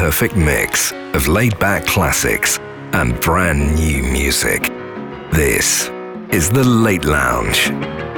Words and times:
perfect 0.00 0.34
mix 0.34 0.92
of 1.12 1.28
laid 1.28 1.58
back 1.58 1.84
classics 1.84 2.58
and 2.94 3.20
brand 3.20 3.74
new 3.74 4.02
music. 4.02 4.62
This 5.30 5.90
is 6.30 6.48
The 6.48 6.64
Late 6.64 7.04
Lounge. 7.04 8.09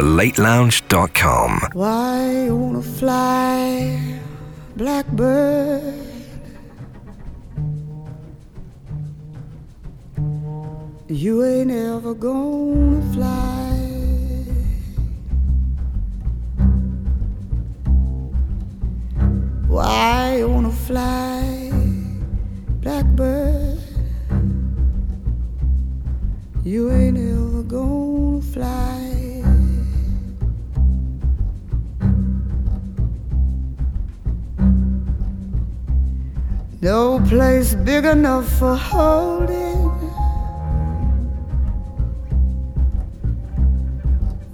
thelatelounge.com. 0.00 1.60
Why 1.74 2.44
you 2.46 2.56
wanna 2.56 2.80
fly, 2.80 4.18
blackbird? 4.74 5.94
You 11.08 11.44
ain't 11.44 11.70
ever 11.70 12.14
gonna 12.14 12.69
No 37.72 37.84
big 37.84 38.04
enough 38.04 38.48
for 38.58 38.74
holding 38.74 39.90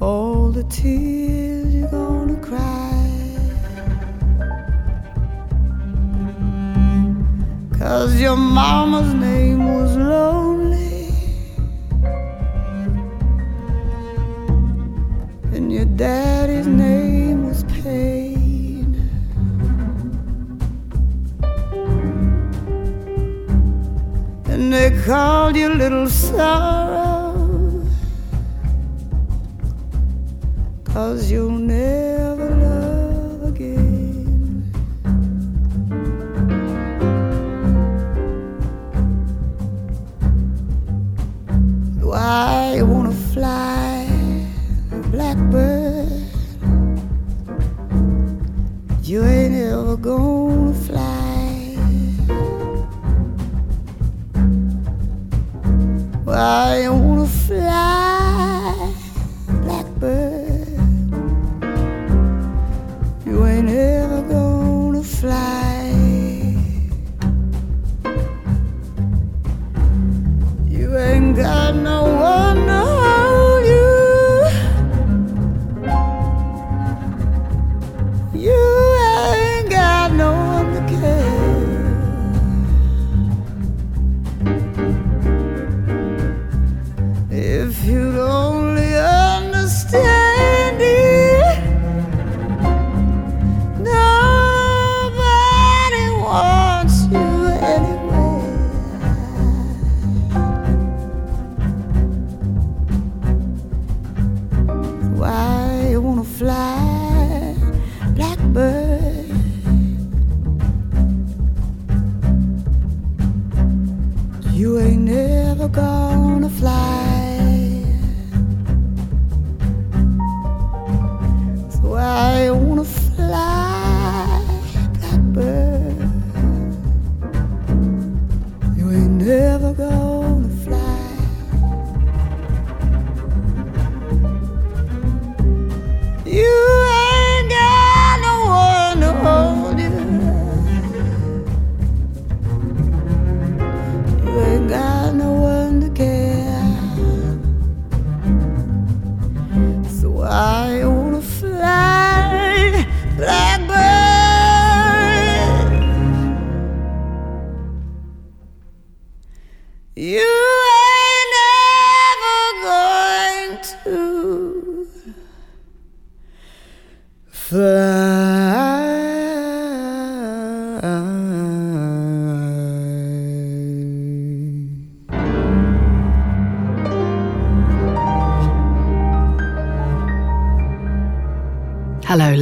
all 0.00 0.50
the 0.50 0.64
tears 0.64 1.74
you're 1.74 1.88
gonna 1.88 2.36
cry. 2.36 2.92
Cause 7.78 8.20
your 8.20 8.36
mama's 8.36 9.14
name 9.14 9.35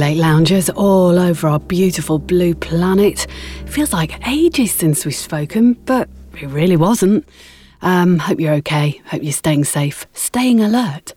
Hello, 0.05 0.13
late 0.13 0.21
loungers 0.21 0.69
all 0.69 1.17
over 1.17 1.47
our 1.47 1.59
beautiful 1.59 2.19
blue 2.19 2.53
planet. 2.53 3.25
Feels 3.65 3.91
like 3.91 4.27
ages 4.27 4.71
since 4.71 5.03
we've 5.03 5.15
spoken, 5.15 5.73
but 5.73 6.07
it 6.39 6.45
really 6.45 6.77
wasn't. 6.77 7.27
Um, 7.81 8.19
hope 8.19 8.39
you're 8.39 8.53
okay. 8.53 9.01
Hope 9.07 9.23
you're 9.23 9.33
staying 9.33 9.63
safe, 9.63 10.05
staying 10.13 10.61
alert, 10.61 11.15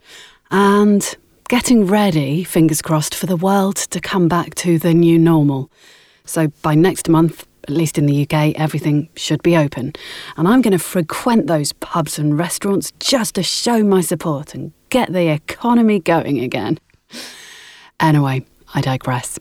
and 0.50 1.18
getting 1.50 1.86
ready, 1.86 2.44
fingers 2.44 2.80
crossed, 2.80 3.14
for 3.14 3.26
the 3.26 3.36
world 3.36 3.76
to 3.76 4.00
come 4.00 4.26
back 4.26 4.54
to 4.54 4.78
the 4.78 4.94
new 4.94 5.18
normal. 5.18 5.70
So 6.24 6.48
by 6.62 6.74
next 6.74 7.10
month, 7.10 7.46
at 7.64 7.74
least 7.74 7.98
in 7.98 8.06
the 8.06 8.22
UK, 8.22 8.54
everything 8.58 9.10
should 9.16 9.42
be 9.42 9.54
open. 9.54 9.92
And 10.38 10.48
I'm 10.48 10.62
going 10.62 10.72
to 10.72 10.78
frequent 10.78 11.46
those 11.46 11.74
pubs 11.74 12.18
and 12.18 12.38
restaurants 12.38 12.92
just 13.00 13.34
to 13.34 13.42
show 13.42 13.84
my 13.84 14.00
support 14.00 14.54
and 14.54 14.72
get 14.88 15.12
the 15.12 15.28
economy 15.28 16.00
going 16.00 16.38
again. 16.38 16.78
Anyway, 18.00 18.46
I 18.74 18.80
digress. 18.80 19.38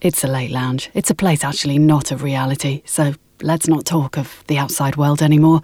It's 0.00 0.24
a 0.24 0.28
late 0.28 0.50
lounge. 0.50 0.90
It's 0.94 1.10
a 1.10 1.14
place 1.14 1.44
actually 1.44 1.78
not 1.78 2.10
of 2.10 2.22
reality, 2.22 2.82
so 2.84 3.14
let's 3.40 3.68
not 3.68 3.84
talk 3.84 4.16
of 4.16 4.42
the 4.46 4.58
outside 4.58 4.96
world 4.96 5.22
anymore. 5.22 5.62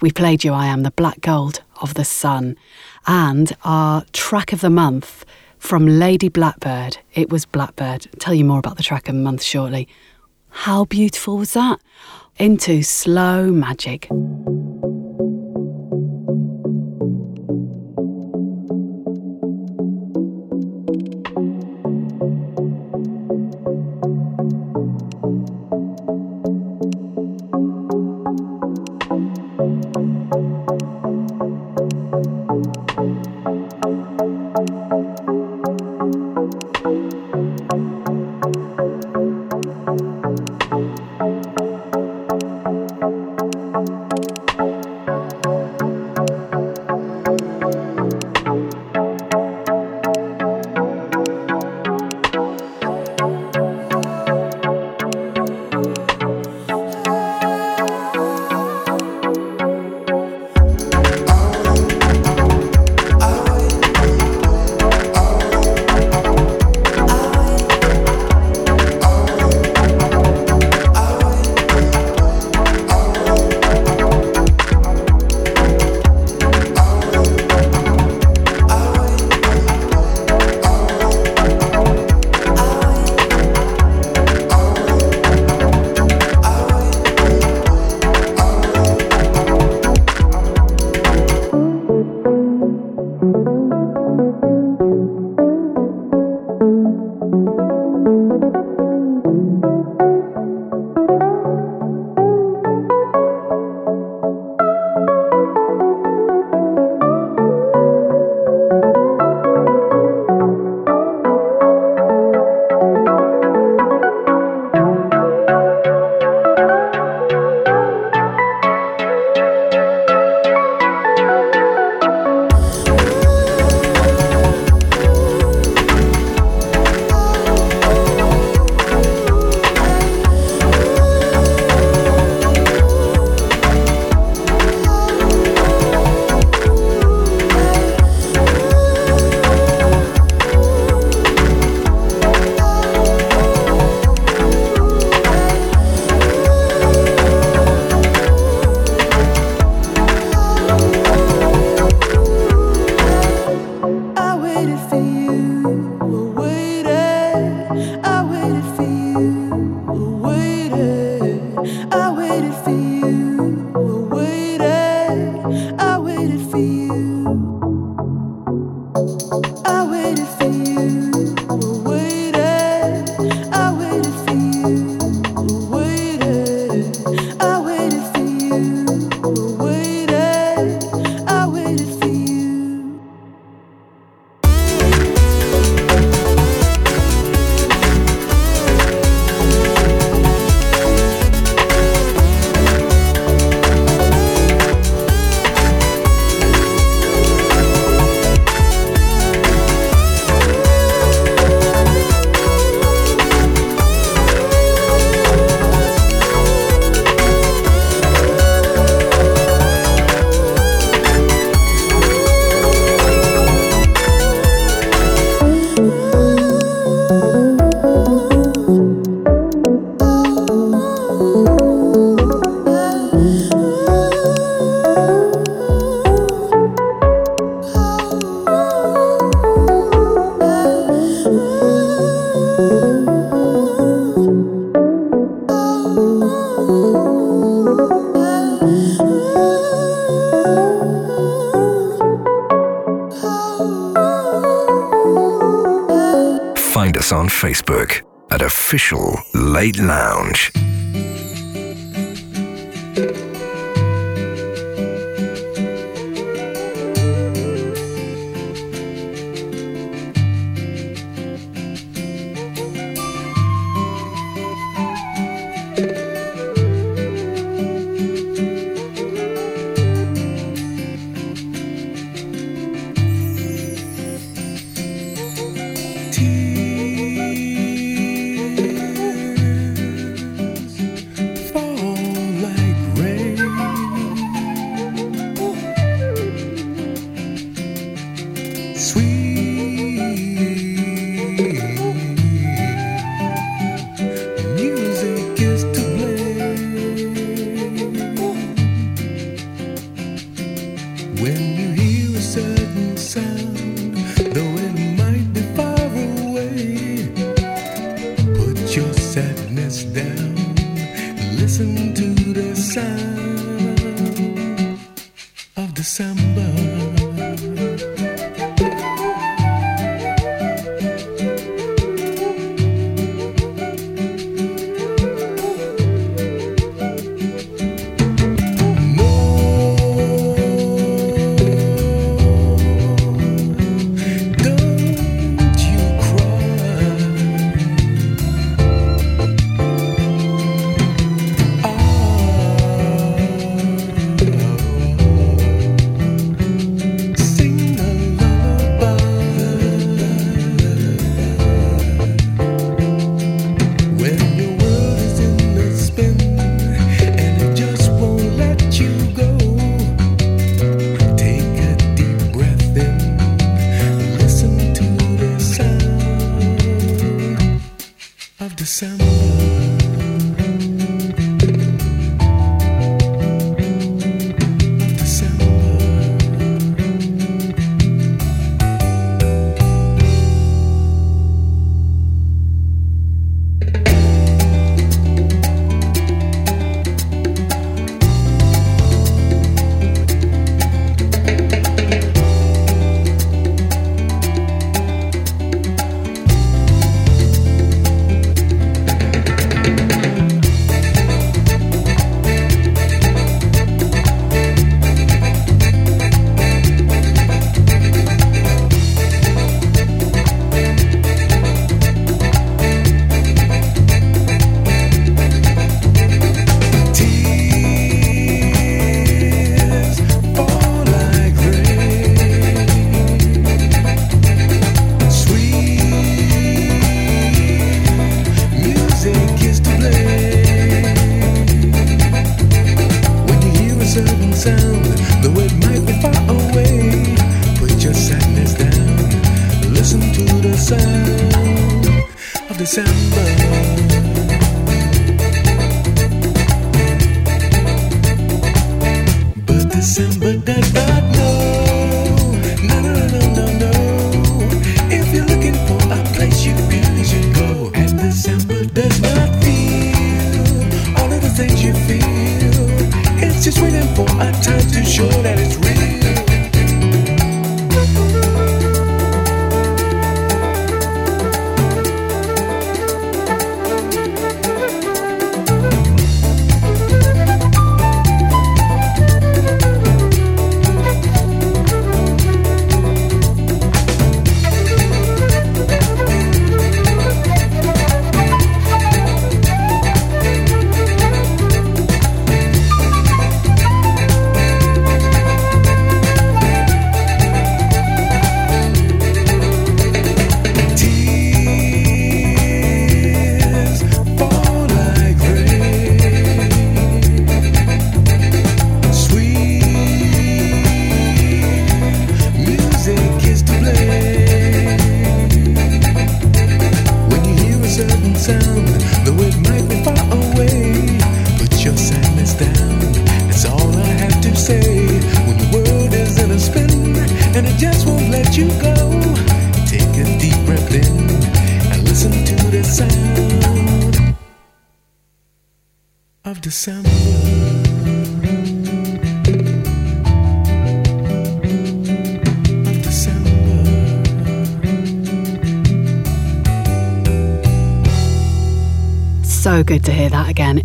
We 0.00 0.10
played 0.10 0.44
you 0.44 0.52
I 0.52 0.66
Am 0.66 0.82
the 0.82 0.90
Black 0.90 1.20
Gold 1.20 1.62
of 1.80 1.94
the 1.94 2.04
Sun, 2.04 2.56
and 3.06 3.56
our 3.64 4.04
track 4.12 4.52
of 4.52 4.60
the 4.60 4.70
month 4.70 5.24
from 5.58 5.86
Lady 5.86 6.28
Blackbird. 6.28 6.98
It 7.14 7.30
was 7.30 7.46
Blackbird. 7.46 8.06
I'll 8.06 8.20
tell 8.20 8.34
you 8.34 8.44
more 8.44 8.58
about 8.58 8.76
the 8.76 8.82
track 8.82 9.08
of 9.08 9.14
the 9.14 9.20
month 9.20 9.42
shortly. 9.42 9.88
How 10.50 10.84
beautiful 10.84 11.38
was 11.38 11.54
that? 11.54 11.80
Into 12.36 12.82
slow 12.82 13.50
magic. 13.50 14.08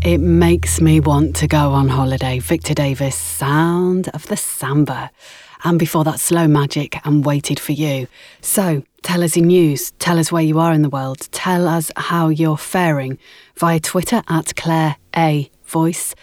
It 0.01 0.19
makes 0.19 0.79
me 0.79 1.01
want 1.01 1.35
to 1.37 1.47
go 1.47 1.73
on 1.73 1.89
holiday. 1.89 2.39
Victor 2.39 2.73
Davies, 2.73 3.15
Sound 3.15 4.07
of 4.09 4.25
the 4.27 4.37
Samba. 4.37 5.11
And 5.65 5.77
before 5.77 6.05
that, 6.05 6.21
Slow 6.21 6.47
Magic 6.47 7.05
and 7.05 7.25
Waited 7.25 7.59
for 7.59 7.73
You. 7.73 8.07
So 8.39 8.83
tell 9.03 9.23
us 9.23 9.35
your 9.35 9.45
news. 9.45 9.91
Tell 9.99 10.17
us 10.17 10.31
where 10.31 10.41
you 10.41 10.57
are 10.57 10.71
in 10.71 10.83
the 10.83 10.89
world. 10.89 11.27
Tell 11.33 11.67
us 11.67 11.91
how 11.97 12.29
you're 12.29 12.55
faring 12.55 13.17
via 13.57 13.81
Twitter 13.81 14.23
at 14.29 14.55
Claire 14.55 14.95
A 15.17 15.51
Voice 15.65 16.15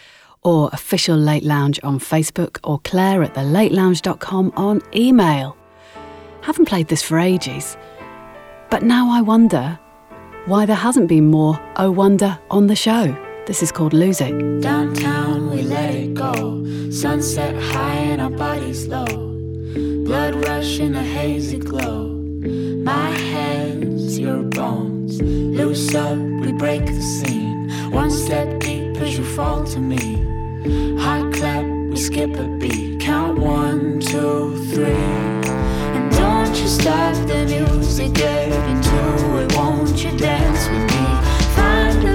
or 0.43 0.71
official 0.73 1.19
Late 1.19 1.45
Lounge 1.45 1.79
on 1.83 1.99
Facebook 1.99 2.59
or 2.65 2.81
Claire 2.81 3.25
at 3.25 3.35
thelatelounge.com 3.35 4.55
on 4.57 4.81
email. 4.95 5.55
Haven't 6.41 6.65
played 6.65 6.89
this 6.89 7.03
for 7.03 7.19
ages, 7.19 7.77
but 8.71 8.83
now 8.83 9.11
I 9.11 9.21
wonder 9.21 9.79
why 10.47 10.65
there 10.65 10.77
hasn't 10.77 11.09
been 11.09 11.27
more 11.27 11.61
Oh 11.77 11.91
Wonder 11.91 12.39
on 12.51 12.69
the 12.69 12.77
show. 12.77 13.26
This 13.47 13.63
is 13.63 13.71
called 13.71 13.93
Lose 13.93 14.21
It. 14.21 14.61
Downtown, 14.61 15.51
we 15.51 15.63
let 15.63 15.95
it 15.95 16.15
go. 16.15 16.65
Sunset 16.91 17.55
high 17.55 17.95
and 17.95 18.21
our 18.21 18.31
bodies 18.31 18.89
low. 18.89 19.07
Blood 20.05 20.35
rush 20.35 20.81
in 20.81 20.97
a 20.97 21.03
hazy 21.03 21.59
glow. 21.59 22.09
My 22.09 23.11
hands, 23.11 24.19
your 24.19 24.43
bones. 24.43 25.23
Loose 25.23 25.95
up, 25.95 26.19
we 26.19 26.51
break 26.51 26.87
the 26.87 27.01
scene. 27.01 27.71
One 27.93 28.11
step 28.11 28.59
deep 28.59 28.97
as 28.97 29.17
you 29.17 29.25
fall 29.25 29.63
to 29.63 29.79
me. 29.79 30.17
Heart 30.99 31.35
clap, 31.35 31.65
we 31.65 31.97
skip 31.97 32.35
a 32.37 32.49
beat. 32.59 33.01
Count 33.01 33.39
one, 33.39 34.01
two, 34.01 34.57
three. 34.73 35.07
And 35.95 36.11
don't 36.11 36.57
you 36.57 36.67
stop 36.67 37.15
the 37.29 37.45
music, 37.47 38.13
get 38.13 38.51
into 38.51 39.39
it. 39.39 39.55
Won't 39.55 40.03
you 40.03 40.11
dance 40.19 40.69
with 40.69 40.91
me? 40.91 41.26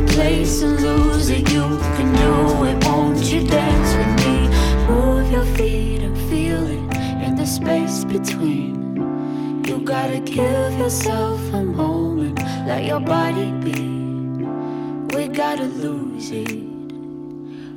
Place 0.07 0.61
and 0.61 0.81
lose 0.81 1.29
it. 1.29 1.49
You 1.51 1.63
can 1.95 2.15
do 2.15 2.65
it. 2.65 2.85
Won't 2.85 3.23
you 3.31 3.47
dance 3.47 3.95
with 3.95 4.13
me? 4.25 4.49
Move 4.87 5.31
your 5.31 5.45
feet 5.55 6.01
and 6.03 6.17
feel 6.29 6.63
it 6.65 6.97
in 7.25 7.35
the 7.35 7.45
space 7.45 8.03
between. 8.03 9.63
You 9.65 9.79
gotta 9.79 10.19
give 10.19 10.77
yourself 10.77 11.39
a 11.53 11.63
moment. 11.63 12.39
Let 12.67 12.83
your 12.85 12.99
body 12.99 13.51
be. 13.63 13.81
We 15.15 15.27
gotta 15.27 15.65
lose 15.65 16.31
it. 16.31 16.51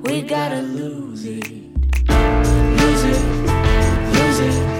We 0.02 0.22
gotta 0.22 0.62
lose 0.62 1.24
it. 1.24 1.50
Lose 2.08 3.04
it. 3.04 3.22
Lose 4.14 4.40
it. 4.40 4.73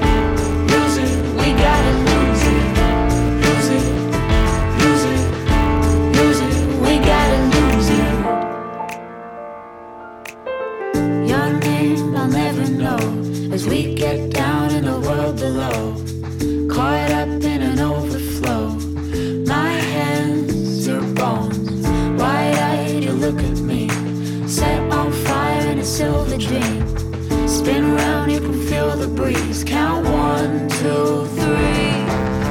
Count 29.67 30.07
one, 30.07 30.69
two, 30.69 31.27
three. 31.37 32.05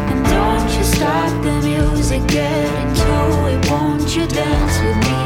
And 0.09 0.25
don't 0.25 0.69
you 0.75 0.83
stop 0.83 1.29
the 1.43 1.61
music, 1.61 2.25
get 2.27 2.67
into 2.81 3.47
it. 3.51 3.69
Won't 3.69 4.15
you 4.15 4.25
dance 4.25 4.77
with 4.81 4.97
me? 5.07 5.19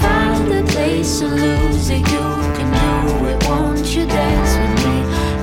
Find 0.00 0.50
the 0.50 0.72
place 0.72 1.20
and 1.20 1.34
lose 1.34 1.90
it. 1.90 1.98
You 1.98 2.26
can 2.56 2.70
do 2.80 3.26
it. 3.26 3.44
Won't 3.46 3.86
you 3.94 4.06
dance 4.06 4.52
with 4.56 4.74
me? 4.86 4.96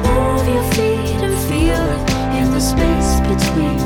Move 0.10 0.48
your 0.56 0.66
feet 0.74 1.22
and 1.22 1.38
feel 1.48 1.84
it 1.96 2.04
in 2.40 2.52
the 2.52 2.60
space 2.60 3.12
between. 3.32 3.80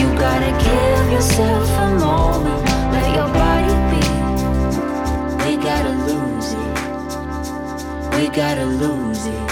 You 0.00 0.08
gotta 0.18 0.50
give 0.66 1.12
yourself 1.12 1.70
a 1.78 1.90
moment. 1.98 2.64
Let 2.92 3.08
your 3.14 3.30
body 3.40 3.74
be. 3.90 4.02
We 5.44 5.62
gotta 5.62 5.94
lose 6.10 6.52
it. 6.52 8.18
We 8.18 8.28
gotta 8.34 8.66
lose 8.66 9.26
it. 9.26 9.43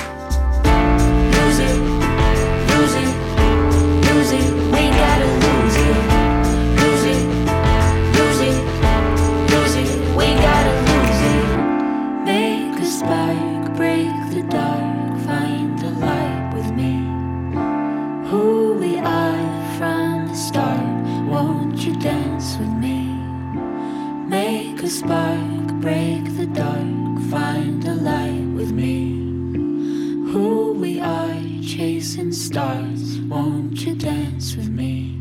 Stars. 32.52 33.18
Won't 33.30 33.80
you 33.86 33.94
dance 33.94 34.56
with 34.56 34.68
me? 34.68 35.16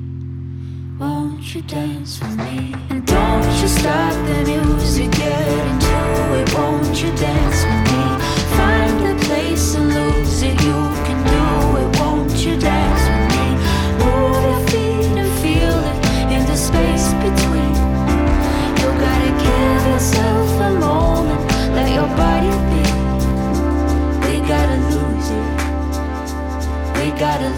Won't 0.99 1.55
you 1.55 1.61
dance 1.61 2.19
with 2.19 2.37
me? 2.37 2.75
And 2.89 3.07
don't 3.07 3.53
you 3.61 3.69
stop 3.69 4.13
the 4.27 4.37
music, 4.47 5.11
get 5.11 5.47
into 5.69 5.97
it. 6.39 6.53
Won't 6.53 7.01
you 7.01 7.11
dance 7.15 7.50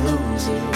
gotta 0.04 0.73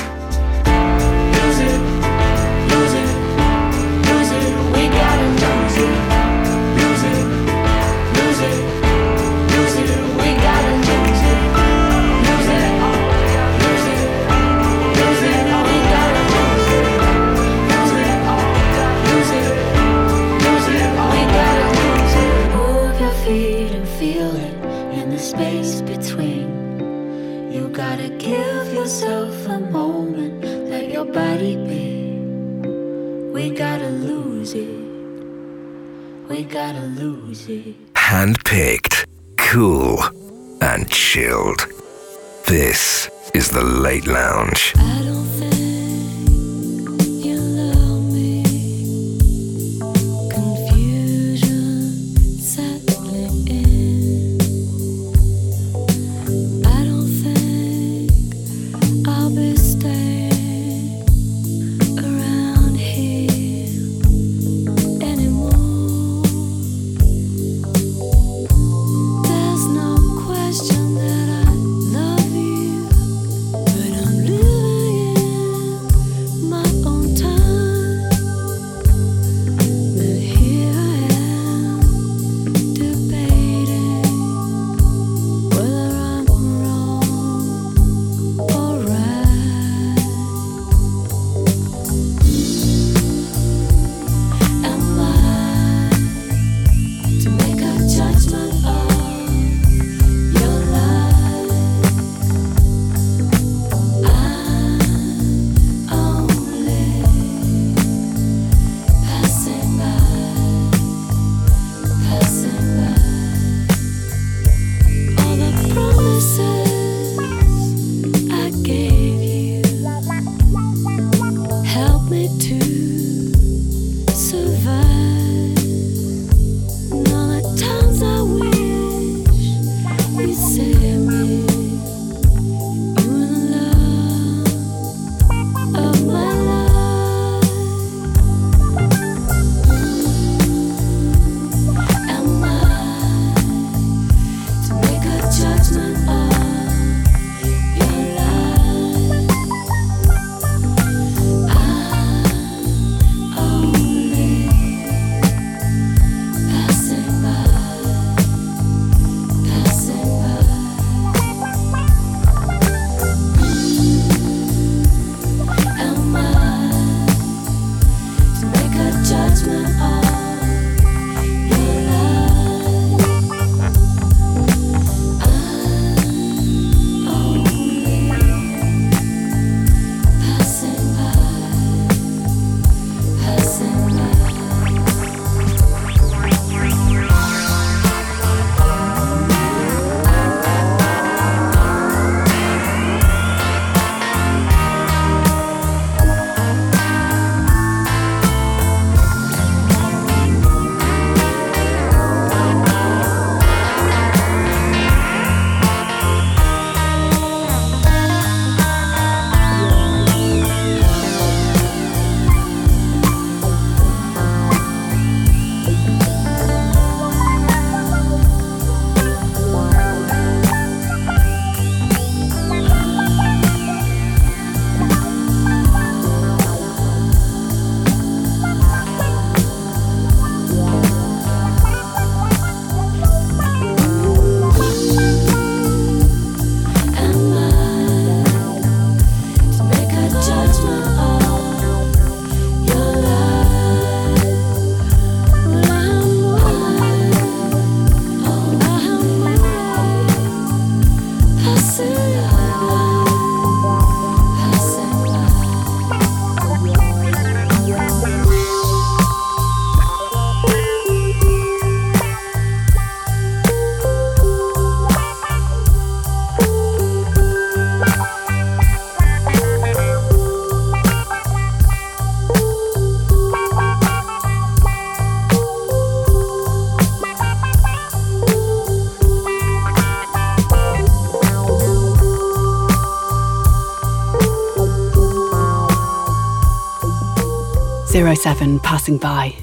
Zero 288.18 288.36
7 288.36 288.60
passing 288.62 288.98
by. 288.98 289.36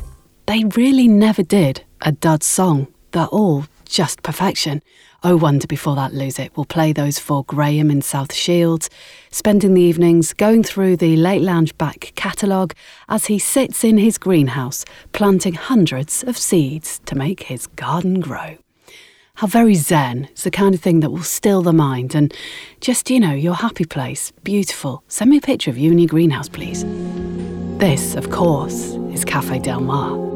They 0.47 0.65
really 0.77 1.07
never 1.07 1.45
did 1.45 1.85
a 2.01 2.11
dud 2.11 2.43
song. 2.43 2.89
They're 3.13 3.27
all 3.27 3.67
just 3.85 4.23
perfection. 4.23 4.83
Oh 5.23 5.37
Wonder 5.37 5.69
before 5.69 5.95
that 5.95 6.13
Lose 6.13 6.41
It 6.41 6.57
We'll 6.57 6.65
play 6.65 6.93
those 6.93 7.19
for 7.19 7.45
Graham 7.45 7.91
in 7.91 8.03
South 8.03 8.35
Shields, 8.35 8.91
spending 9.31 9.75
the 9.75 9.83
evenings 9.83 10.33
going 10.33 10.65
through 10.65 10.97
the 10.97 11.17
Late 11.17 11.43
Lounge 11.43 11.77
back 11.79 12.13
catalogue 12.17 12.75
as 13.09 13.27
he 13.27 13.39
sits 13.39 13.85
in 13.85 13.97
his 13.97 14.19
greenhouse 14.19 14.85
planting 15.13 15.55
hundreds 15.55 16.25
of 16.25 16.37
seeds 16.37 17.01
to 17.07 17.15
make 17.15 17.45
his 17.45 17.69
garden 17.69 18.21
grow. 18.21 18.57
How 19.37 19.47
very 19.47 19.75
zen. 19.75 20.25
It's 20.33 20.45
the 20.45 20.51
kind 20.51 20.75
of 20.75 20.81
thing 20.81 21.01
that 21.01 21.11
will 21.11 21.23
still 21.23 21.63
the 21.63 21.73
mind 21.73 22.15
and 22.15 22.35
just, 22.81 23.09
you 23.09 23.21
know, 23.21 23.35
your 23.35 23.55
happy 23.55 23.85
place. 23.85 24.33
Beautiful. 24.43 25.05
Send 25.07 25.31
me 25.31 25.37
a 25.37 25.41
picture 25.41 25.71
of 25.71 25.79
you 25.79 25.93
in 25.93 25.99
your 25.99 26.09
greenhouse, 26.09 26.49
please. 26.49 26.85
This, 27.79 28.15
of 28.15 28.31
course, 28.31 28.93
is 29.13 29.25
Cafe 29.25 29.59
Del 29.59 29.81
Mar. 29.81 30.34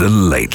The 0.00 0.08
Late 0.08 0.49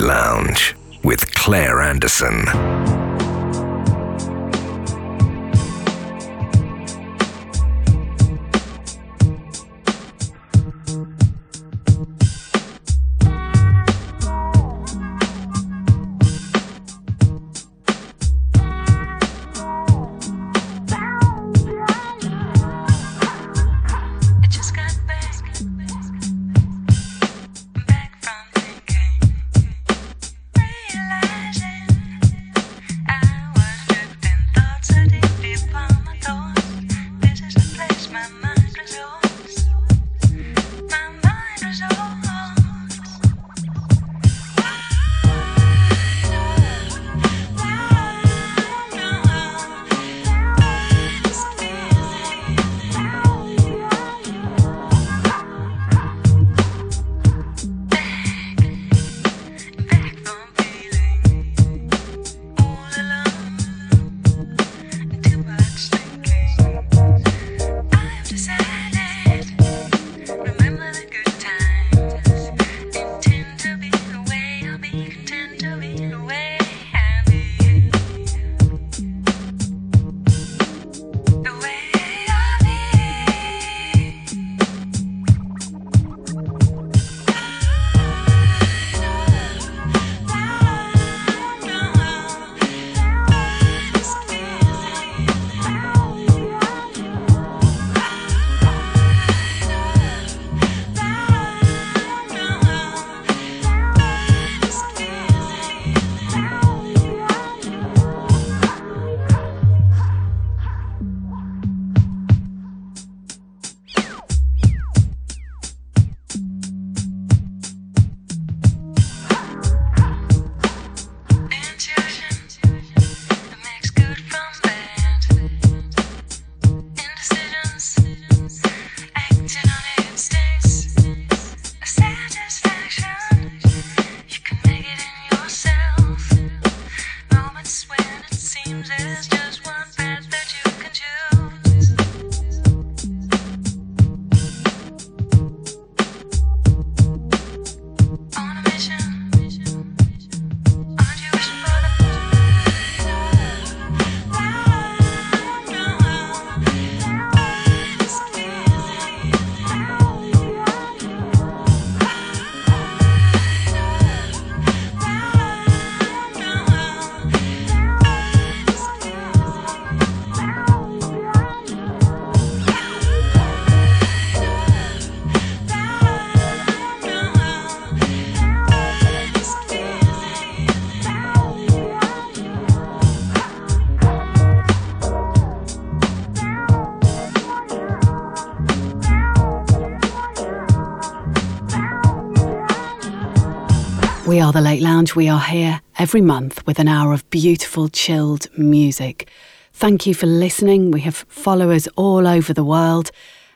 We 194.36 194.42
are 194.42 194.52
the 194.52 194.60
Late 194.60 194.82
Lounge. 194.82 195.16
We 195.16 195.30
are 195.30 195.40
here 195.40 195.80
every 195.98 196.20
month 196.20 196.68
with 196.68 196.78
an 196.78 196.90
hour 196.90 197.14
of 197.14 197.30
beautiful, 197.30 197.88
chilled 197.88 198.48
music. 198.58 199.30
Thank 199.72 200.06
you 200.06 200.14
for 200.14 200.26
listening. 200.26 200.92
We 200.92 201.00
have 201.02 201.16
followers 201.30 201.88
all 201.96 202.28
over 202.28 202.54
the 202.54 202.66
world. 202.66 203.12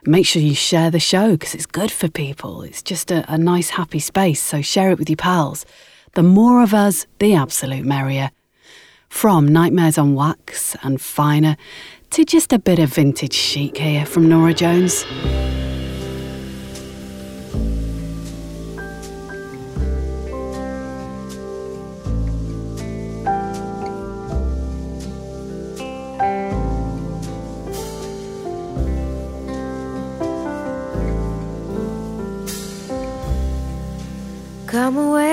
Make 0.06 0.24
sure 0.24 0.40
you 0.40 0.54
share 0.54 0.90
the 0.90 0.98
show 0.98 1.32
because 1.32 1.54
it's 1.54 1.66
good 1.66 1.92
for 1.92 2.08
people. 2.08 2.62
It's 2.62 2.80
just 2.80 3.10
a, 3.10 3.30
a 3.30 3.36
nice, 3.36 3.68
happy 3.68 3.98
space. 3.98 4.40
So 4.42 4.62
share 4.62 4.90
it 4.90 4.98
with 4.98 5.10
your 5.10 5.18
pals. 5.18 5.66
The 6.14 6.22
more 6.22 6.62
of 6.62 6.72
us, 6.72 7.06
the 7.18 7.34
absolute 7.34 7.84
merrier. 7.84 8.30
From 9.10 9.46
Nightmares 9.46 9.98
on 9.98 10.14
Wax 10.14 10.76
and 10.82 10.98
Finer 10.98 11.58
to 12.08 12.24
just 12.24 12.54
a 12.54 12.58
bit 12.58 12.78
of 12.78 12.94
vintage 12.94 13.34
chic 13.34 13.76
here 13.76 14.06
from 14.06 14.30
Norah 14.30 14.54
Jones. 14.54 15.04
Come 34.80 34.96
away 34.96 35.29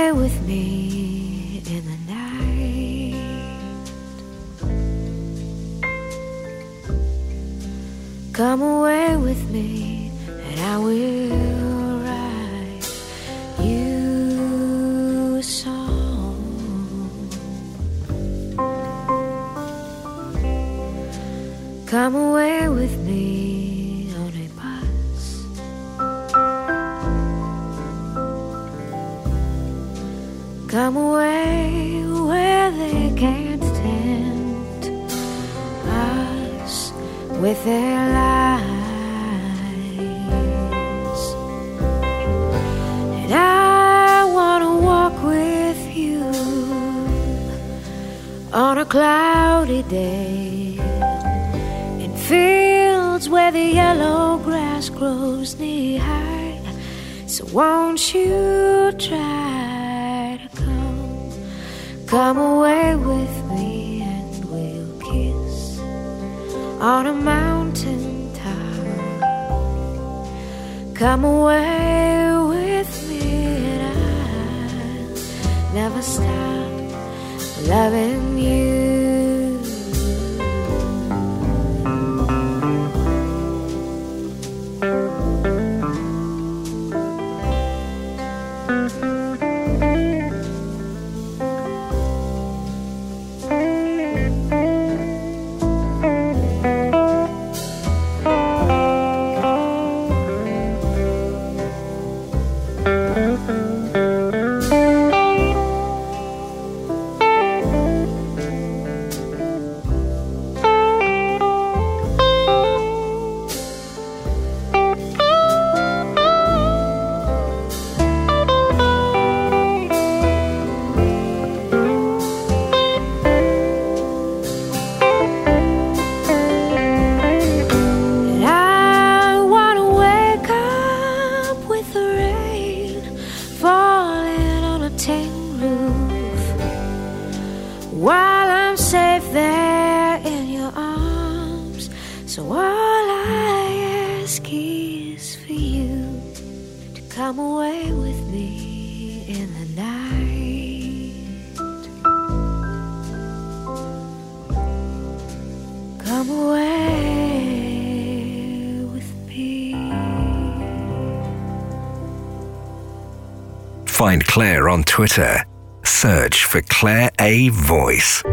Twitter. 164.97 165.45
Search 165.85 166.45
for 166.45 166.59
Claire 166.63 167.11
A 167.19 167.49
Voice. 167.49 168.23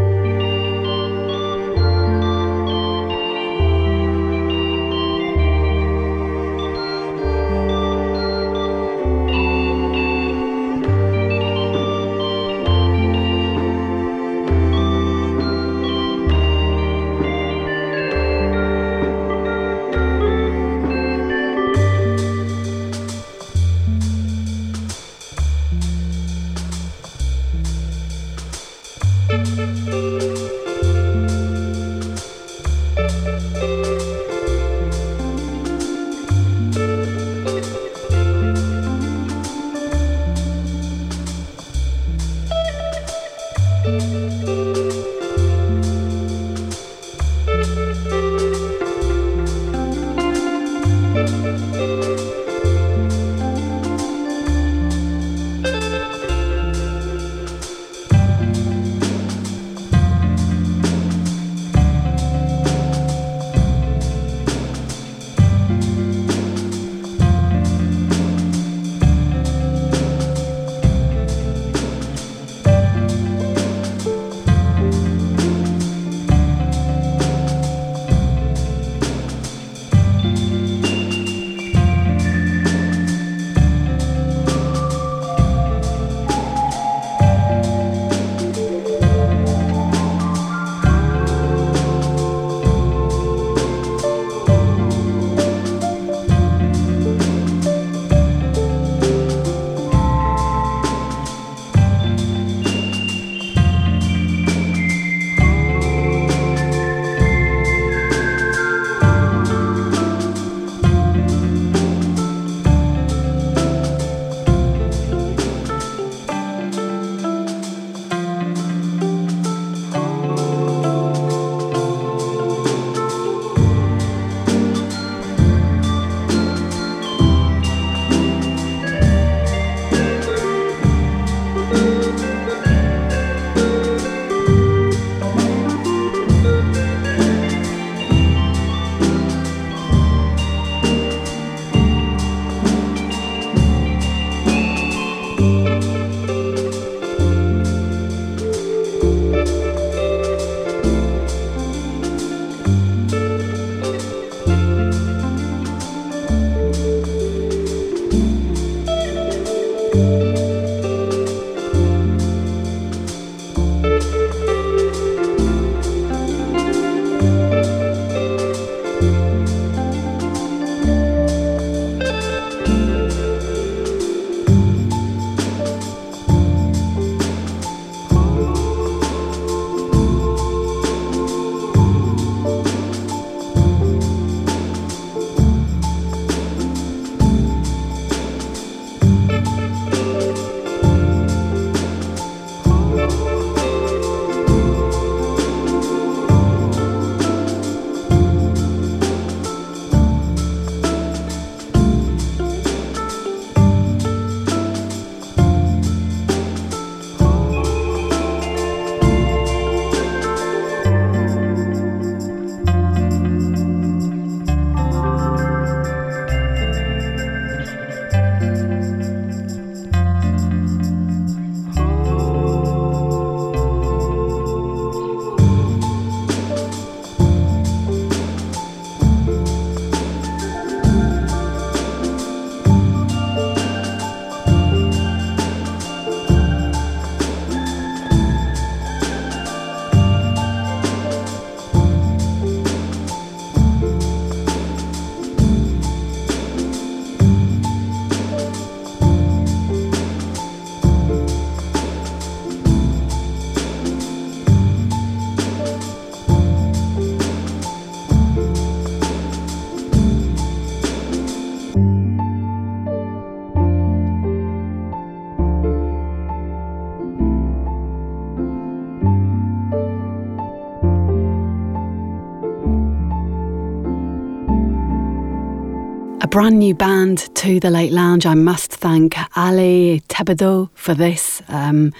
Brand 276.35 276.59
new 276.59 276.75
band 276.75 277.33
to 277.35 277.61
the 277.61 277.69
Late 277.69 277.93
Lounge. 277.93 278.25
I 278.25 278.33
must 278.33 278.69
thank 278.69 279.15
Ali 279.37 280.01
Tebedo 280.09 280.69
for 280.73 280.93
this 280.93 281.41
um, 281.47 281.93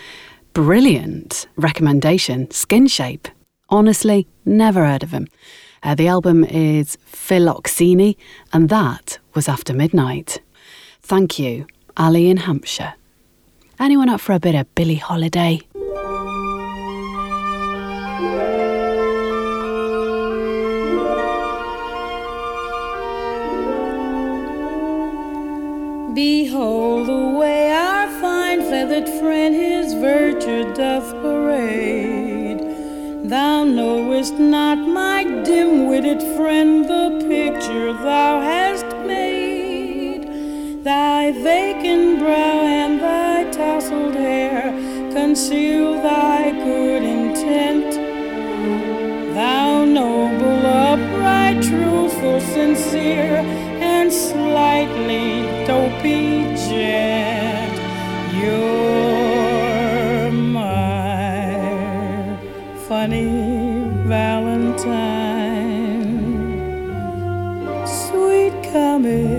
brilliant 0.52 1.48
recommendation. 1.56 2.48
Skinshape. 2.48 3.28
Honestly, 3.70 4.28
never 4.44 4.86
heard 4.86 5.04
of 5.04 5.12
him. 5.12 5.30
Uh, 5.84 5.96
the 5.96 6.10
album 6.10 6.44
is 6.44 6.98
Filoxiny, 7.10 8.18
and 8.52 8.68
that 8.68 9.20
was 9.36 9.48
After 9.48 9.74
Midnight. 9.74 10.42
Thank 11.02 11.40
you, 11.40 11.66
Ali 11.96 12.30
in 12.30 12.36
Hampshire. 12.36 12.96
Anyone 13.80 14.10
up 14.10 14.20
for 14.20 14.34
a 14.34 14.40
bit 14.42 14.54
of 14.54 14.76
Billie 14.76 14.96
Holiday? 14.96 15.62
Behold 26.16 27.07
the 27.07 27.38
way 27.38 27.74
our 27.74 28.07
fine 28.22 28.61
feathered 28.61 29.09
friend 29.20 29.53
his 29.53 29.93
virtue 29.95 30.74
doth 30.74 31.11
parade. 31.22 32.61
Thou 33.26 33.66
knowest 33.66 34.36
not, 34.36 34.78
my 34.78 35.26
dim 35.43 35.88
witted 35.88 36.22
friend, 36.38 36.86
the 36.86 37.22
picture 37.28 37.91
thou 37.91 38.39
hast 38.39 38.86
made. 39.05 40.86
Thy 40.86 41.34
vacant 41.34 42.20
brow 42.20 42.61
and 42.61 43.01
thy 43.01 43.51
tousled 43.51 44.16
hair 44.16 44.72
conceal 45.11 46.01
thy 46.01 46.51
good 46.51 47.03
intent. 47.03 47.93
Thou 49.36 49.84
noble, 49.84 50.66
upright, 50.66 51.61
truthful, 51.61 52.39
sincere, 52.39 53.64
and 54.06 54.14
slightly 54.14 55.41
dopey 55.66 56.43
jet. 56.70 57.72
You're 58.39 60.32
my 60.32 61.47
funny 62.88 63.30
Valentine, 64.06 64.86
sweet 67.88 68.53
comic 68.72 69.35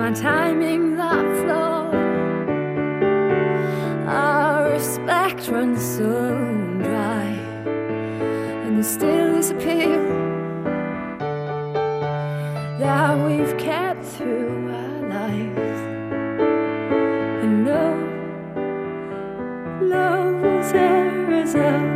my 0.00 0.12
timing 0.12 0.96
that 0.96 1.24
flawed? 1.42 1.94
Our 4.08 4.70
respect 4.70 5.48
runs 5.48 5.82
so 5.96 6.08
dry, 6.82 7.26
and 8.64 8.76
there 8.78 8.82
still 8.82 9.36
is 9.36 9.50
appeal 9.50 10.02
that 12.80 13.12
we've 13.26 13.54
kept 13.58 14.02
through 14.02 14.72
our 14.72 15.00
lives. 15.18 15.80
And 17.42 17.66
love 17.66 18.00
love 19.82 20.34
will 20.42 20.62
tear 20.72 21.89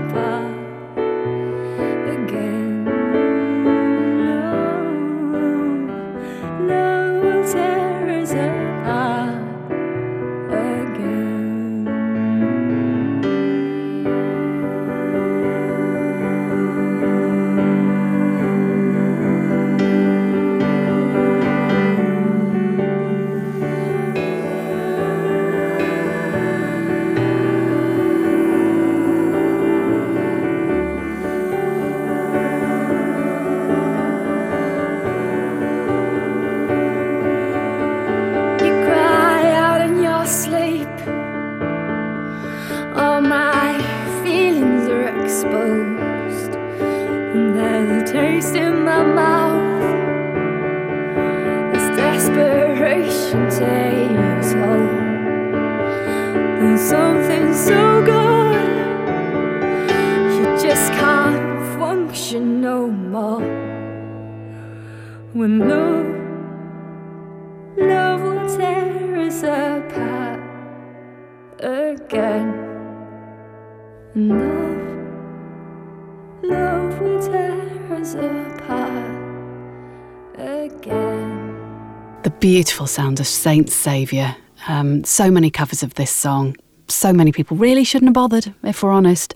beautiful 82.55 82.86
sound 82.86 83.18
of 83.18 83.26
Saint 83.26 83.68
Saviour. 83.68 84.36
Um, 84.68 85.02
so 85.02 85.28
many 85.28 85.50
covers 85.50 85.82
of 85.82 85.94
this 85.94 86.12
song. 86.12 86.57
So 86.86 87.12
many 87.12 87.32
people 87.32 87.57
really 87.57 87.82
shouldn't 87.82 88.11
have 88.11 88.14
bothered, 88.14 88.55
if 88.62 88.80
we're 88.80 88.92
honest. 88.92 89.34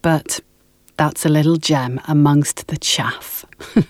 But 0.00 0.38
that's 0.96 1.26
a 1.26 1.28
little 1.28 1.56
gem 1.56 2.00
amongst 2.06 2.68
the 2.68 2.76
chaff. 2.76 3.44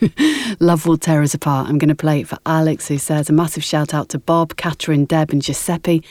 Love 0.58 0.86
will 0.86 0.96
tear 0.96 1.20
us 1.20 1.34
apart. 1.34 1.68
I'm 1.68 1.76
going 1.76 1.90
to 1.90 1.94
play 1.94 2.20
it 2.20 2.28
for 2.28 2.38
Alex, 2.46 2.88
who 2.88 2.96
says 2.96 3.28
a 3.28 3.32
massive 3.34 3.62
shout 3.62 3.92
out 3.92 4.08
to 4.08 4.18
Bob, 4.18 4.56
Catherine, 4.56 5.04
Deb, 5.04 5.32
and 5.32 5.42
Giuseppe, 5.42 6.02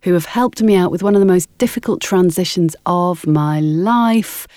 who 0.00 0.14
have 0.14 0.24
helped 0.24 0.62
me 0.62 0.74
out 0.74 0.90
with 0.90 1.02
one 1.02 1.14
of 1.14 1.20
the 1.20 1.26
most 1.26 1.50
difficult 1.58 2.00
transitions 2.00 2.74
of 2.86 3.26
my 3.26 3.60
life. 3.60 4.48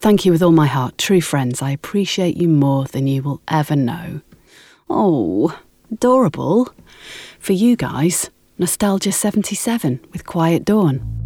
Thank 0.00 0.24
you 0.24 0.32
with 0.32 0.42
all 0.42 0.50
my 0.50 0.66
heart. 0.66 0.96
True 0.96 1.20
friends, 1.20 1.60
I 1.60 1.72
appreciate 1.72 2.38
you 2.38 2.48
more 2.48 2.86
than 2.86 3.06
you 3.06 3.22
will 3.22 3.42
ever 3.48 3.76
know. 3.76 4.22
Oh, 4.88 5.58
adorable. 5.92 6.72
For 7.38 7.52
you 7.52 7.76
guys, 7.76 8.30
Nostalgia 8.58 9.12
77 9.12 10.00
with 10.12 10.26
Quiet 10.26 10.64
Dawn. 10.64 11.21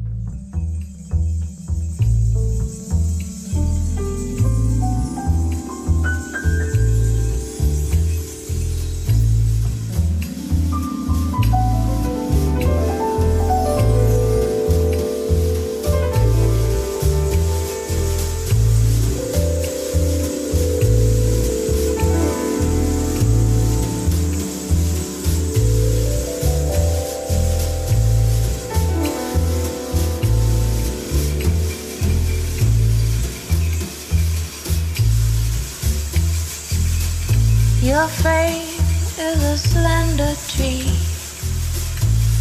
Your 37.96 38.08
frame 38.08 38.78
is 39.18 39.42
a 39.42 39.56
slender 39.56 40.34
tree, 40.48 40.92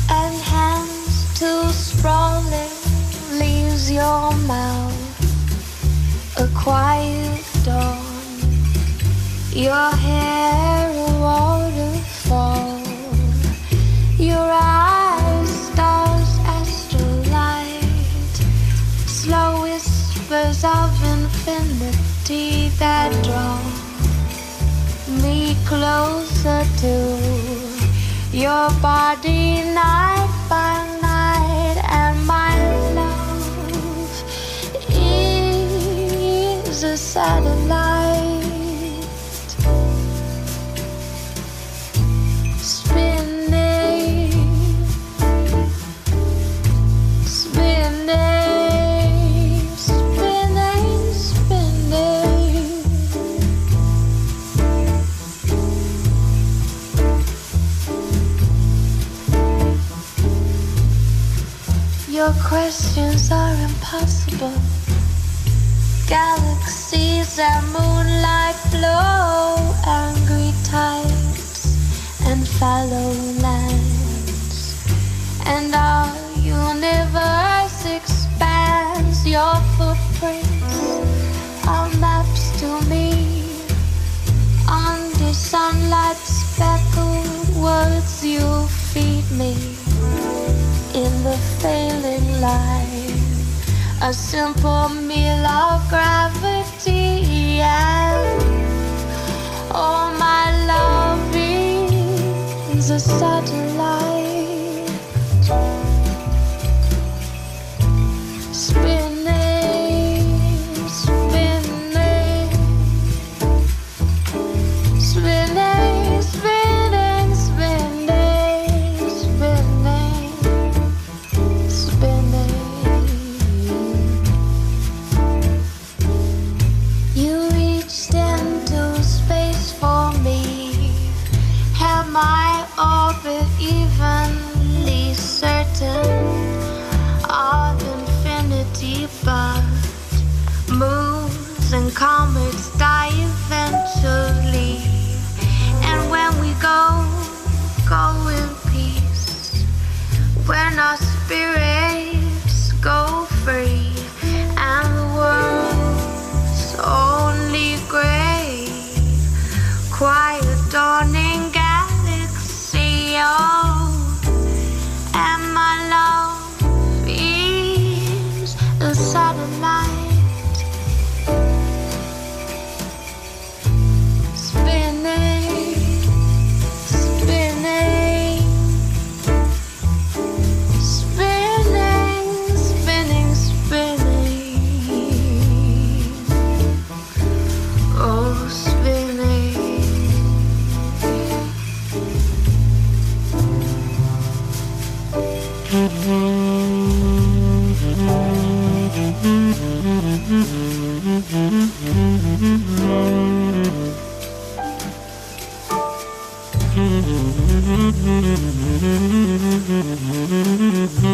and 0.09 0.35
hands 0.41 1.39
too 1.39 1.69
sprawling 1.71 2.75
leaves 3.39 3.89
your 3.89 4.35
mouth 4.51 4.99
a 6.35 6.49
quiet 6.53 7.41
dawn. 7.63 8.03
Your 9.53 9.91
hair 10.05 10.89
a 10.89 11.19
waterfall, 11.23 12.81
your 14.17 14.49
eyes 14.51 15.49
stars 15.71 16.31
astrolight, 16.59 18.35
slow 19.07 19.61
whispers 19.61 20.65
of 20.65 20.91
infinity 21.15 22.67
that 22.77 23.13
draw 23.23 23.74
me 25.25 25.55
closer 25.65 26.63
to 26.83 26.95
your 28.31 28.69
body 28.81 29.63
night 29.81 30.31
by 30.49 30.75
night 31.01 31.77
and 31.99 32.15
my 32.25 32.53
love 32.99 33.45
is 34.91 36.83
a 36.83 36.95
satellite 36.97 38.14
Your 62.25 62.33
questions 62.41 63.31
are 63.31 63.53
impossible. 63.53 64.57
Galaxies 66.07 67.37
and 67.37 67.65
moonlight 67.67 68.55
flow, 68.73 69.75
angry 69.85 70.51
tides 70.63 71.77
and 72.25 72.47
fallow 72.47 73.11
lands. 73.45 74.73
And 75.45 75.75
our 75.75 76.09
universe 76.41 77.85
expands 77.85 79.27
your 79.27 79.55
footprints 79.77 80.81
are 81.67 81.93
maps 81.99 82.59
to 82.59 82.81
me 82.89 83.45
on 84.67 84.97
the 85.19 85.31
sunlight 85.31 86.17
speckled 86.17 87.55
words 87.61 88.25
you 88.25 88.65
feed 88.65 89.29
me 89.29 89.74
in 90.95 91.23
the 91.23 91.37
failing 91.59 92.39
light. 92.39 93.13
A 94.01 94.13
simple 94.13 94.87
meal 94.89 95.45
of 95.45 95.89
gravity 95.89 97.59
and 97.59 98.41
all 99.71 100.09
my 100.17 100.45
love 100.65 101.35
is 102.77 102.91
a 102.91 102.99
satellite. 102.99 103.74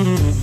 This 0.03 0.41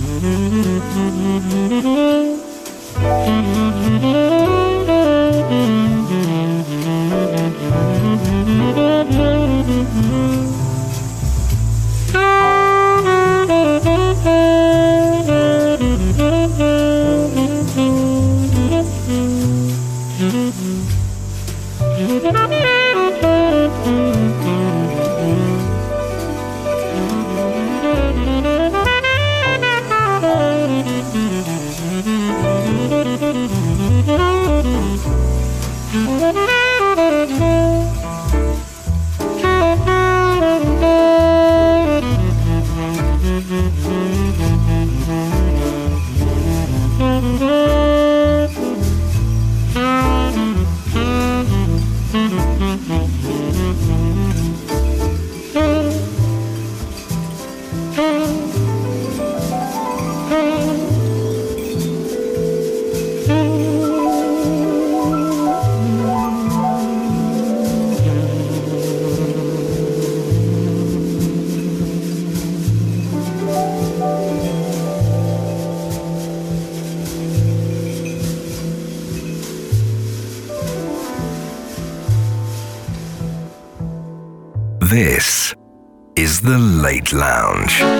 Lounge. 87.13 87.98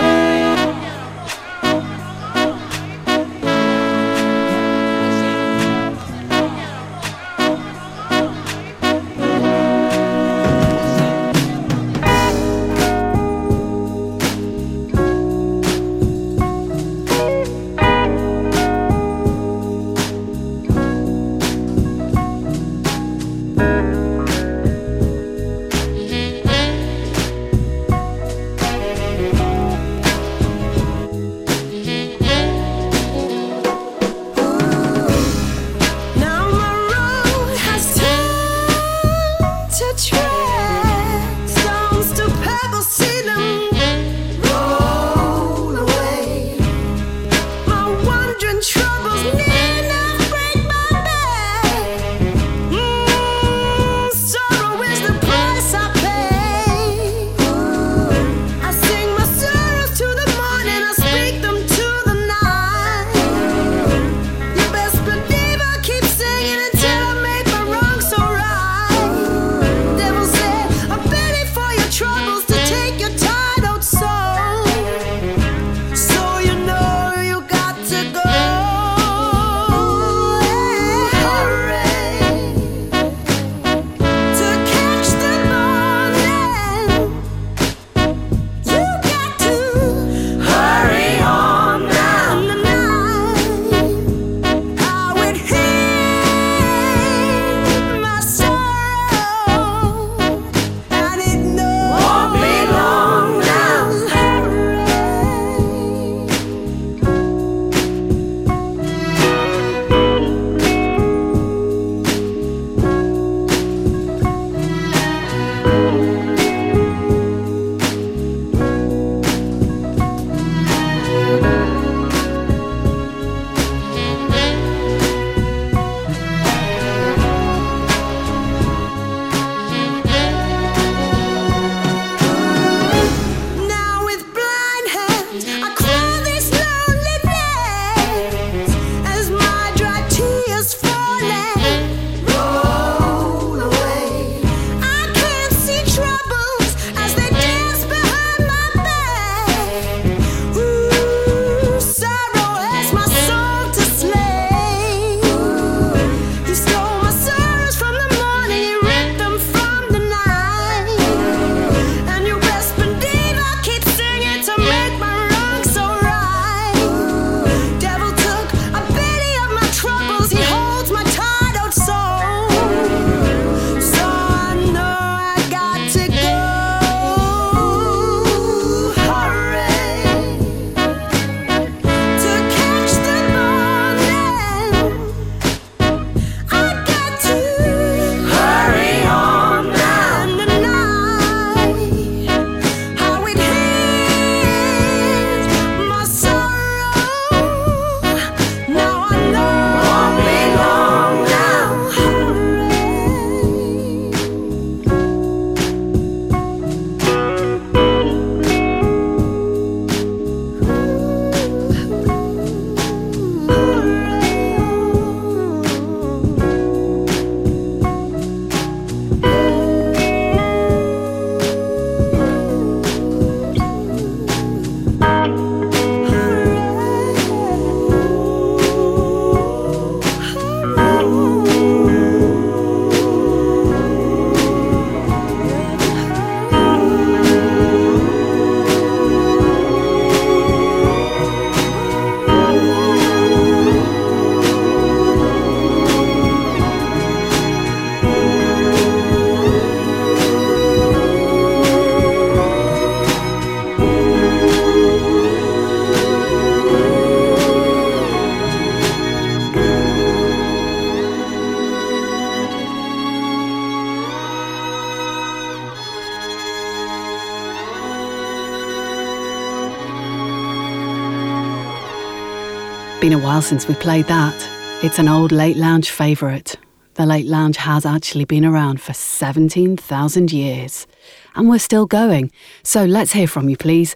Been 273.10 273.20
a 273.20 273.24
while 273.24 273.42
since 273.42 273.68
we 273.68 273.74
played 273.74 274.06
that. 274.06 274.36
It's 274.84 275.00
an 275.00 275.08
old 275.08 275.32
late 275.32 275.58
lounge 275.58 275.90
favourite. 275.90 276.56
The 276.94 277.08
late 277.08 277.26
lounge 277.26 277.58
has 277.58 277.84
actually 277.84 278.26
been 278.26 278.46
around 278.46 278.82
for 278.82 278.94
17,000 278.94 280.32
years. 280.32 280.86
And 281.34 281.50
we're 281.50 281.58
still 281.58 281.88
going. 281.88 282.32
So 282.62 282.86
let's 282.86 283.14
hear 283.14 283.26
from 283.26 283.50
you, 283.50 283.58
please. 283.58 283.96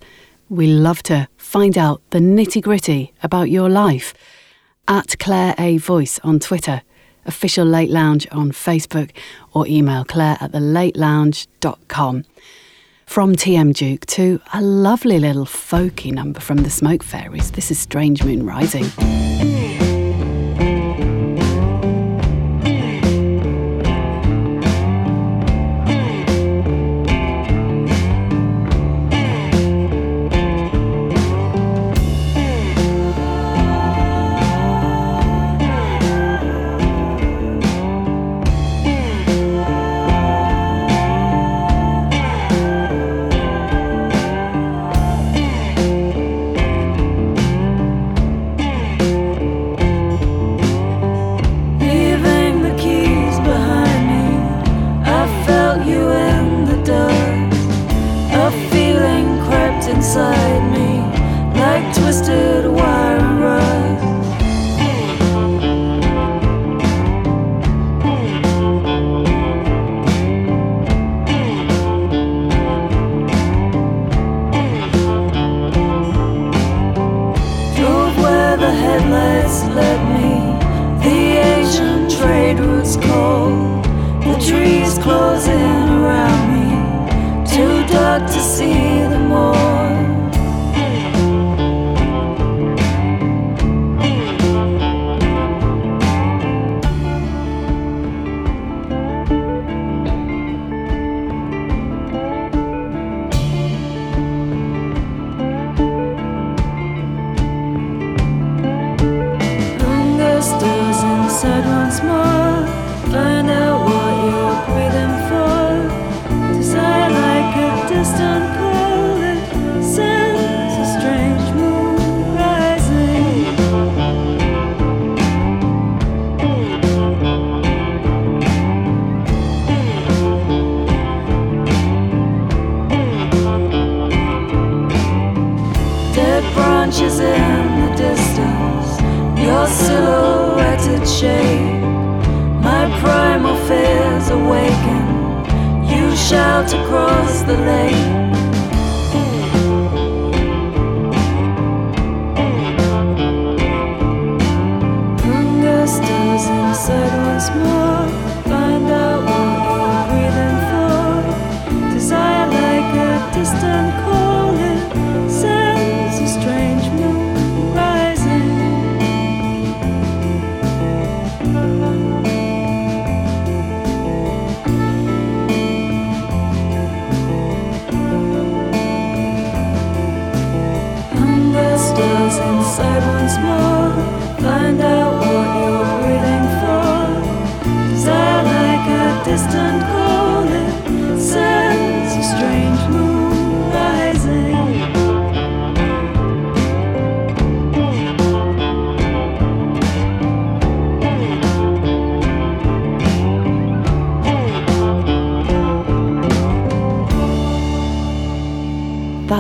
We 0.49 0.65
love 0.65 1.03
to 1.03 1.27
find 1.37 1.77
out 1.77 2.01
the 2.09 2.17
nitty 2.17 2.63
gritty 2.63 3.13
about 3.21 3.51
your 3.51 3.69
life. 3.69 4.15
At 4.87 5.19
Claire 5.19 5.53
A. 5.59 5.77
Voice 5.77 6.19
on 6.23 6.39
Twitter, 6.39 6.81
official 7.27 7.67
Late 7.67 7.91
Lounge 7.91 8.27
on 8.31 8.51
Facebook, 8.51 9.11
or 9.53 9.67
email 9.67 10.05
claire 10.05 10.39
at 10.41 10.53
thelatelounge.com. 10.53 12.23
From 13.05 13.35
TM 13.35 13.73
Juke 13.75 14.05
to 14.07 14.41
a 14.53 14.61
lovely 14.61 15.19
little 15.19 15.45
folky 15.45 16.11
number 16.11 16.39
from 16.39 16.57
the 16.57 16.69
Smoke 16.69 17.03
Fairies. 17.03 17.51
This 17.51 17.69
is 17.69 17.77
Strange 17.77 18.23
Moon 18.23 18.45
Rising. 18.45 18.85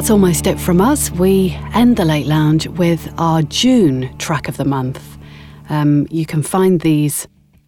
That's 0.03 0.11
almost 0.11 0.47
it 0.47 0.59
from 0.59 0.81
us. 0.81 1.09
We 1.11 1.57
end 1.73 1.95
the 1.95 2.03
Late 2.03 2.27
Lounge 2.27 2.67
with 2.67 3.09
our 3.17 3.41
June 3.41 4.13
track 4.17 4.49
of 4.49 4.57
the 4.57 4.65
month. 4.65 5.17
Um, 5.69 6.07
you 6.11 6.25
can 6.25 6.43
find 6.43 6.81
these 6.81 7.25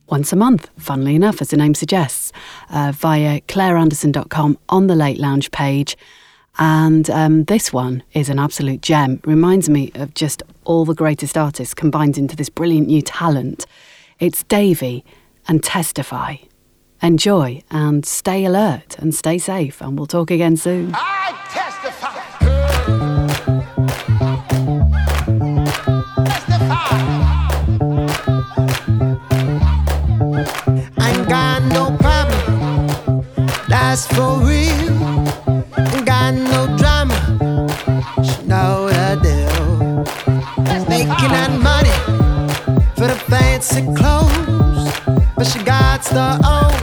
once 0.09 0.33
a 0.33 0.35
month, 0.35 0.69
funnily 0.77 1.15
enough, 1.15 1.41
as 1.41 1.51
the 1.51 1.55
name 1.55 1.73
suggests, 1.73 2.33
uh, 2.71 2.91
via 2.93 3.39
claireanderson.com 3.39 4.57
on 4.67 4.87
the 4.87 4.97
Late 4.97 5.17
Lounge 5.17 5.49
page. 5.51 5.95
And 6.59 7.09
um, 7.09 7.45
this 7.45 7.71
one 7.71 8.03
is 8.11 8.27
an 8.27 8.37
absolute 8.37 8.81
gem. 8.81 9.21
Reminds 9.23 9.69
me 9.69 9.93
of 9.95 10.13
just 10.13 10.43
all 10.65 10.83
the 10.83 10.93
greatest 10.93 11.37
artists 11.37 11.73
combined 11.73 12.17
into 12.17 12.35
this 12.35 12.49
brilliant 12.49 12.87
new 12.87 13.01
talent. 13.01 13.65
It's 14.19 14.43
Davie 14.43 15.05
and 15.47 15.63
Testify. 15.63 16.35
Enjoy 17.01 17.61
and 17.71 18.05
stay 18.05 18.43
alert 18.43 18.99
and 18.99 19.15
stay 19.15 19.37
safe, 19.37 19.79
and 19.79 19.97
we'll 19.97 20.05
talk 20.05 20.31
again 20.31 20.57
soon. 20.57 20.93
That's 33.95 34.07
for 34.07 34.39
real. 34.43 35.23
Got 36.03 36.33
no 36.33 36.67
drama, 36.77 37.15
she 38.25 38.43
know 38.43 38.89
the 38.89 39.19
deal. 39.23 40.03
Making 40.89 41.31
that 41.31 41.51
money 41.63 41.95
for 42.95 43.07
the 43.07 43.15
fancy 43.29 43.83
clothes, 43.95 44.91
but 45.37 45.47
she 45.47 45.63
got 45.63 46.03
the 46.11 46.27
own. 46.43 46.75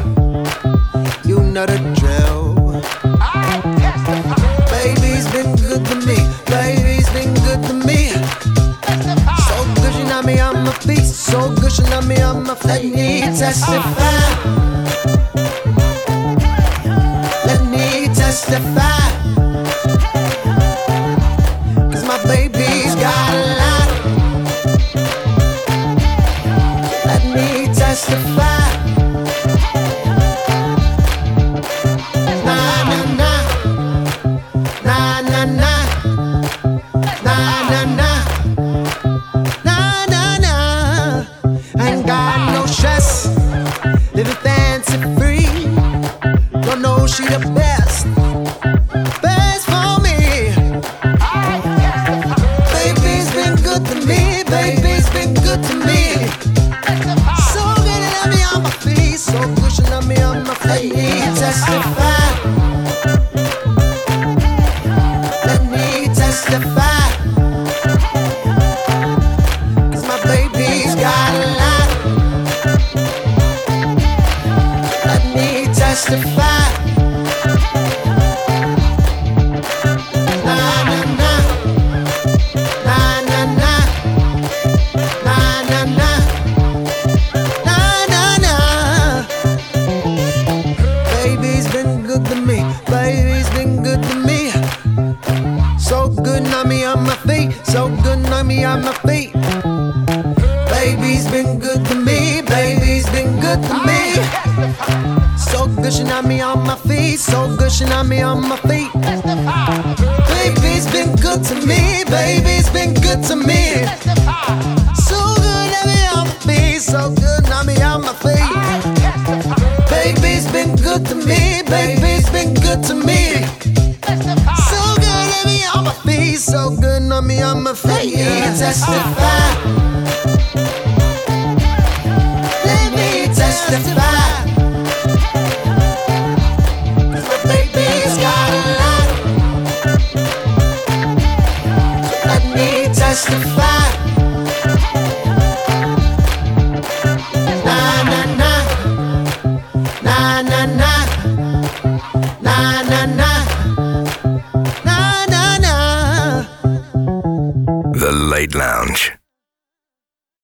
You 1.28 1.40
know 1.40 1.66
the 1.66 1.78
drill. 2.00 2.54
Baby's 4.70 5.28
been 5.32 5.54
good 5.56 5.84
to 5.84 5.94
me. 6.06 6.16
Baby's 6.46 7.10
been 7.10 7.34
good 7.44 7.62
to 7.68 7.74
me. 7.74 8.08
So 9.46 9.54
good 9.74 9.92
she 9.92 10.04
knocked 10.04 10.26
me 10.26 10.40
on 10.40 10.64
my 10.64 10.72
feet. 10.72 11.04
So 11.04 11.54
good 11.56 11.72
she 11.72 11.82
knocked 11.82 12.06
me 12.06 12.22
on 12.22 12.44
my 12.44 12.54
feet. 12.54 13.22
Testify. 13.36 14.71
testify. 18.32 19.12
My 22.06 22.18
baby's 22.24 22.94
got 22.94 23.34
a. 23.34 23.82
Let 27.04 27.24
me 27.34 27.66
testify. 27.74 28.91